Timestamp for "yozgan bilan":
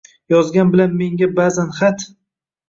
0.33-0.95